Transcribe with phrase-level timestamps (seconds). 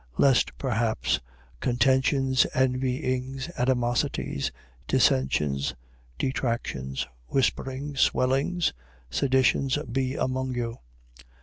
[0.17, 1.19] Lest perhaps
[1.59, 4.51] contentions, envyings, animosities,
[4.87, 5.75] dissensions,
[6.17, 8.73] detractions, whisperings, swellings,
[9.11, 10.79] seditions, be among you.